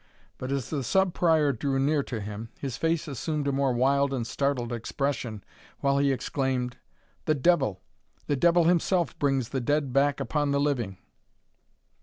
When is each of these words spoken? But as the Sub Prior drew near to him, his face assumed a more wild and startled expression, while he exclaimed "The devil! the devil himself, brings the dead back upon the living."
But 0.39 0.51
as 0.51 0.71
the 0.71 0.83
Sub 0.83 1.13
Prior 1.13 1.51
drew 1.53 1.77
near 1.77 2.01
to 2.01 2.19
him, 2.19 2.49
his 2.59 2.75
face 2.75 3.07
assumed 3.07 3.47
a 3.47 3.51
more 3.51 3.71
wild 3.71 4.15
and 4.15 4.25
startled 4.25 4.73
expression, 4.73 5.43
while 5.81 5.99
he 5.99 6.11
exclaimed 6.11 6.77
"The 7.25 7.35
devil! 7.35 7.83
the 8.25 8.35
devil 8.35 8.63
himself, 8.63 9.15
brings 9.19 9.49
the 9.49 9.61
dead 9.61 9.93
back 9.93 10.19
upon 10.19 10.49
the 10.49 10.59
living." 10.59 10.97